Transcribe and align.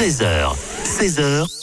13h, 0.00 0.56
16h, 0.82 1.59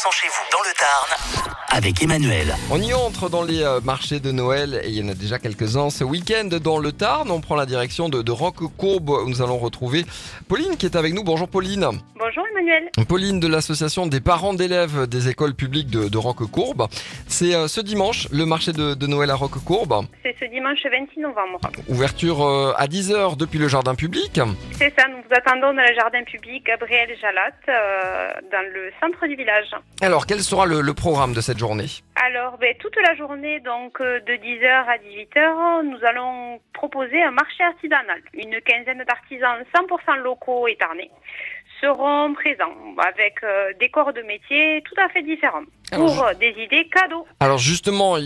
100% 0.00 0.12
chez 0.12 0.28
vous 0.28 0.44
dans 0.50 0.62
le 0.62 0.72
Tarn 0.78 1.50
avec 1.72 2.02
Emmanuel. 2.02 2.54
On 2.70 2.80
y 2.80 2.92
entre 2.92 3.30
dans 3.30 3.42
les 3.44 3.62
euh, 3.62 3.80
marchés 3.80 4.18
de 4.18 4.32
Noël 4.32 4.80
et 4.82 4.88
il 4.88 4.94
y 4.94 5.04
en 5.04 5.08
a 5.08 5.14
déjà 5.14 5.38
quelques-uns 5.38 5.90
ce 5.90 6.02
week-end 6.02 6.48
dans 6.62 6.78
le 6.78 6.90
Tarn. 6.90 7.30
On 7.30 7.40
prend 7.40 7.54
la 7.54 7.64
direction 7.66 8.08
de, 8.08 8.22
de 8.22 8.32
Roquecourbe 8.32 9.10
où 9.10 9.28
nous 9.28 9.40
allons 9.40 9.58
retrouver 9.58 10.04
Pauline 10.48 10.76
qui 10.76 10.86
est 10.86 10.96
avec 10.96 11.14
nous. 11.14 11.22
Bonjour 11.22 11.48
Pauline. 11.48 11.86
Bonjour 12.16 12.44
Emmanuel. 12.50 12.90
Pauline 13.08 13.38
de 13.38 13.46
l'association 13.46 14.06
des 14.06 14.20
parents 14.20 14.52
d'élèves 14.52 15.06
des 15.06 15.28
écoles 15.28 15.54
publiques 15.54 15.90
de, 15.90 16.08
de 16.08 16.18
Roquecourbe. 16.18 16.88
C'est 17.28 17.54
euh, 17.54 17.68
ce 17.68 17.80
dimanche 17.80 18.28
le 18.32 18.46
marché 18.46 18.72
de, 18.72 18.94
de 18.94 19.06
Noël 19.06 19.30
à 19.30 19.36
Roquecourbe. 19.36 20.06
C'est 20.24 20.34
ce 20.40 20.46
dimanche 20.46 20.82
26 20.82 21.20
novembre. 21.20 21.60
Ouverture 21.88 22.44
euh, 22.44 22.72
à 22.76 22.86
10h 22.88 23.36
depuis 23.36 23.58
le 23.60 23.68
jardin 23.68 23.94
public. 23.94 24.40
C'est 24.72 24.92
ça, 24.98 25.06
nous 25.08 25.18
vous 25.18 25.34
attendons 25.34 25.72
dans 25.72 25.86
le 25.88 25.94
jardin 25.94 26.24
public 26.24 26.66
Gabriel 26.66 27.08
Jalat, 27.20 27.52
euh, 27.68 28.30
dans 28.50 28.66
le 28.74 28.90
centre 29.00 29.26
du 29.28 29.36
village. 29.36 29.70
Alors 30.02 30.26
quel 30.26 30.40
sera 30.40 30.64
le, 30.64 30.80
le 30.80 30.94
programme 30.94 31.34
de 31.34 31.40
cette 31.40 31.58
journée 31.58 31.86
Alors, 32.14 32.56
ben, 32.58 32.74
toute 32.78 32.96
la 33.06 33.14
journée, 33.16 33.60
donc 33.60 34.00
euh, 34.00 34.20
de 34.20 34.32
10h 34.32 34.66
à 34.66 34.96
18h, 34.96 35.84
nous 35.84 36.06
allons 36.06 36.58
proposer 36.72 37.22
un 37.22 37.32
marché 37.32 37.62
artisanal. 37.64 38.22
Une 38.32 38.60
quinzaine 38.62 39.04
d'artisans 39.06 39.58
100% 39.74 40.16
locaux 40.22 40.66
et 40.68 40.76
tarnés 40.76 41.10
seront 41.80 42.32
présents 42.34 42.74
avec 42.98 43.42
euh, 43.42 43.72
des 43.80 43.88
corps 43.88 44.12
de 44.12 44.22
métier 44.22 44.82
tout 44.84 45.00
à 45.00 45.08
fait 45.08 45.22
différents 45.22 45.62
Alors, 45.92 46.06
pour 46.14 46.24
euh, 46.24 46.34
des 46.34 46.54
idées 46.58 46.88
cadeaux. 46.88 47.26
Alors 47.40 47.58
justement, 47.58 48.16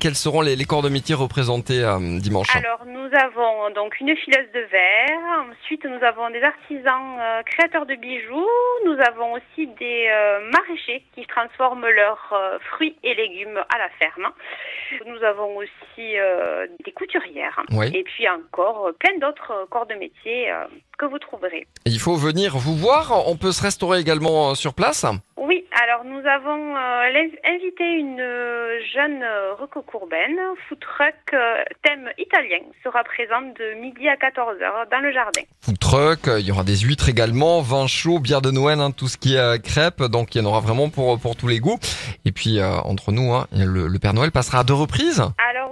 quels 0.00 0.14
seront 0.14 0.40
les, 0.40 0.56
les 0.56 0.64
corps 0.64 0.82
de 0.82 0.88
métier 0.88 1.14
représentés 1.14 1.82
euh, 1.82 2.18
dimanche 2.18 2.48
Alors, 2.56 2.84
nous 2.86 3.08
avons 3.16 3.70
donc 3.74 3.98
une 4.00 4.16
fileuse 4.16 4.50
de 4.54 4.60
verre. 4.70 5.21
Ensuite, 5.52 5.84
nous 5.84 6.02
avons 6.02 6.30
des 6.30 6.42
artisans 6.42 7.18
euh, 7.18 7.42
créateurs 7.42 7.84
de 7.84 7.94
bijoux. 7.94 8.48
Nous 8.86 8.96
avons 9.06 9.32
aussi 9.32 9.66
des 9.78 10.08
euh, 10.08 10.50
maraîchers 10.50 11.04
qui 11.14 11.26
transforment 11.26 11.88
leurs 11.88 12.32
euh, 12.32 12.58
fruits 12.70 12.96
et 13.02 13.14
légumes 13.14 13.58
à 13.68 13.78
la 13.78 13.88
ferme. 13.98 14.28
Nous 15.06 15.22
avons 15.24 15.56
aussi 15.56 16.14
des 16.84 16.92
couturières. 16.92 17.58
Oui. 17.72 17.90
Et 17.94 18.02
puis 18.02 18.28
encore 18.28 18.90
plein 18.98 19.16
d'autres 19.18 19.66
corps 19.70 19.86
de 19.86 19.94
métier 19.94 20.52
que 20.98 21.06
vous 21.06 21.18
trouverez. 21.18 21.66
Il 21.86 21.98
faut 21.98 22.16
venir 22.16 22.58
vous 22.58 22.76
voir. 22.76 23.26
On 23.26 23.36
peut 23.36 23.52
se 23.52 23.62
restaurer 23.62 24.00
également 24.00 24.54
sur 24.54 24.74
place. 24.74 25.06
Nous 26.22 26.28
avons 26.28 26.76
euh, 26.76 27.28
invité 27.44 27.84
une 27.98 28.20
euh, 28.20 28.78
jeune 28.94 29.22
euh, 29.22 29.54
recocourbaine, 29.54 30.38
food 30.68 30.78
truck 30.78 31.14
thème 31.82 32.10
italien, 32.16 32.60
sera 32.84 33.02
présente 33.02 33.56
de 33.58 33.80
midi 33.80 34.08
à 34.08 34.14
14h 34.14 34.90
dans 34.90 35.00
le 35.00 35.12
jardin. 35.12 35.40
Food 35.62 35.78
truck, 35.80 36.20
il 36.38 36.46
y 36.46 36.52
aura 36.52 36.62
des 36.62 36.76
huîtres 36.76 37.08
également, 37.08 37.60
vin 37.60 37.88
chaud, 37.88 38.20
bière 38.20 38.40
de 38.40 38.52
Noël, 38.52 38.78
hein, 38.78 38.92
tout 38.92 39.08
ce 39.08 39.16
qui 39.16 39.34
est 39.34 39.64
crêpes. 39.64 40.02
Donc 40.02 40.34
il 40.34 40.42
y 40.42 40.44
en 40.44 40.48
aura 40.48 40.60
vraiment 40.60 40.90
pour 40.90 41.18
pour 41.18 41.34
tous 41.34 41.48
les 41.48 41.58
goûts. 41.58 41.78
Et 42.24 42.30
puis 42.30 42.62
entre 42.62 43.10
nous, 43.10 43.32
hein, 43.32 43.48
le, 43.52 43.88
le 43.88 43.98
Père 43.98 44.14
Noël 44.14 44.30
passera 44.30 44.60
à 44.60 44.64
deux 44.64 44.74
reprises. 44.74 45.22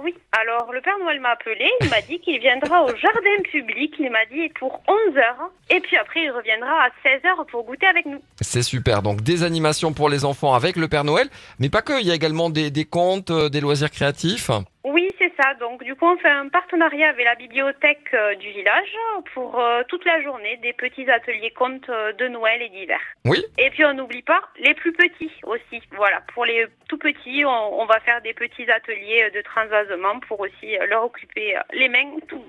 Oui, 0.03 0.15
alors 0.31 0.71
le 0.71 0.81
Père 0.81 0.97
Noël 0.99 1.19
m'a 1.19 1.29
appelé, 1.29 1.69
il 1.81 1.89
m'a 1.89 2.01
dit 2.01 2.19
qu'il 2.19 2.39
viendra 2.39 2.83
au 2.83 2.87
jardin 2.87 3.41
public, 3.51 3.93
il 3.99 4.09
m'a 4.09 4.25
dit 4.25 4.49
pour 4.59 4.81
11h, 4.87 5.21
et 5.69 5.79
puis 5.79 5.97
après 5.97 6.23
il 6.23 6.31
reviendra 6.31 6.85
à 6.85 6.89
16h 7.07 7.45
pour 7.49 7.63
goûter 7.63 7.85
avec 7.87 8.05
nous. 8.05 8.21
C'est 8.41 8.63
super. 8.63 9.01
Donc 9.01 9.21
des 9.21 9.43
animations 9.43 9.93
pour 9.93 10.09
les 10.09 10.25
enfants 10.25 10.53
avec 10.53 10.75
le 10.75 10.87
Père 10.87 11.03
Noël, 11.03 11.27
mais 11.59 11.69
pas 11.69 11.81
que. 11.81 11.99
Il 12.01 12.07
y 12.07 12.11
a 12.11 12.15
également 12.15 12.49
des, 12.49 12.71
des 12.71 12.85
contes, 12.85 13.31
euh, 13.31 13.49
des 13.49 13.61
loisirs 13.61 13.91
créatifs. 13.91 14.49
Oui, 14.83 15.00
ça, 15.41 15.53
donc 15.59 15.83
du 15.83 15.95
coup 15.95 16.05
on 16.05 16.17
fait 16.17 16.29
un 16.29 16.49
partenariat 16.49 17.09
avec 17.09 17.25
la 17.25 17.35
bibliothèque 17.35 18.13
euh, 18.13 18.35
du 18.35 18.51
village 18.51 18.93
pour 19.33 19.59
euh, 19.59 19.81
toute 19.87 20.05
la 20.05 20.21
journée 20.21 20.57
des 20.57 20.73
petits 20.73 21.09
ateliers 21.09 21.51
contes 21.51 21.89
euh, 21.89 22.13
de 22.13 22.27
Noël 22.27 22.61
et 22.61 22.69
d'hiver. 22.69 22.99
Oui. 23.25 23.43
Et 23.57 23.69
puis 23.71 23.83
on 23.85 23.93
n'oublie 23.93 24.21
pas 24.21 24.41
les 24.59 24.73
plus 24.73 24.93
petits 24.93 25.31
aussi, 25.43 25.81
voilà, 25.95 26.21
pour 26.33 26.45
les 26.45 26.67
tout 26.87 26.97
petits 26.97 27.43
on, 27.45 27.81
on 27.81 27.85
va 27.85 27.99
faire 28.01 28.21
des 28.21 28.33
petits 28.33 28.69
ateliers 28.69 29.31
de 29.33 29.41
transvasement 29.41 30.19
pour 30.27 30.39
aussi 30.39 30.77
leur 30.89 31.03
occuper 31.03 31.55
les 31.73 31.89
mains, 31.89 32.19
tout. 32.27 32.43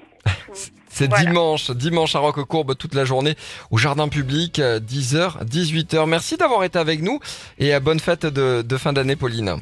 tout. 0.46 0.52
C'est 0.88 1.08
Voilà. 1.08 1.24
dimanche, 1.24 1.70
dimanche 1.70 2.14
à 2.14 2.18
Roquecourbe 2.18 2.76
toute 2.76 2.94
la 2.94 3.04
journée 3.04 3.34
au 3.70 3.78
jardin 3.78 4.08
public, 4.08 4.58
euh, 4.58 4.78
10h, 4.78 5.44
18h. 5.44 6.06
Merci 6.06 6.36
d'avoir 6.36 6.64
été 6.64 6.78
avec 6.78 7.00
nous 7.00 7.18
et 7.58 7.74
euh, 7.74 7.80
bonne 7.80 7.98
fête 7.98 8.26
de, 8.26 8.62
de 8.62 8.76
fin 8.76 8.92
d'année, 8.92 9.16
Pauline. 9.16 9.56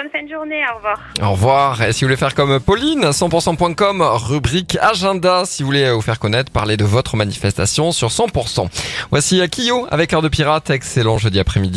Bonne 0.00 0.10
fin 0.10 0.22
de 0.22 0.28
journée, 0.28 0.62
au 0.72 0.76
revoir. 0.76 1.00
Au 1.20 1.32
revoir. 1.32 1.82
Et 1.82 1.92
si 1.92 2.04
vous 2.04 2.06
voulez 2.06 2.16
faire 2.16 2.32
comme 2.32 2.60
Pauline, 2.60 3.06
100%.com, 3.06 4.00
rubrique 4.00 4.78
agenda, 4.80 5.42
si 5.44 5.64
vous 5.64 5.66
voulez 5.66 5.86
euh, 5.86 5.94
vous 5.94 6.02
faire 6.02 6.20
connaître, 6.20 6.52
parler 6.52 6.76
de 6.76 6.84
votre 6.84 7.16
manifestation 7.16 7.90
sur 7.90 8.06
100%. 8.06 8.68
Voici 9.10 9.40
euh, 9.40 9.48
Kyo 9.48 9.88
avec 9.90 10.12
Heure 10.12 10.22
de 10.22 10.28
Pirate. 10.28 10.70
Excellent 10.70 11.18
jeudi 11.18 11.40
après-midi. 11.40 11.76